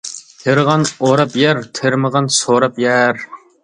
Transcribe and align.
تېرىغان 0.43 0.85
ئوراپ 1.03 1.37
يەر، 1.43 1.63
تېرىمىغان 1.81 2.35
سوراپ 2.43 2.85
يەر. 2.89 3.27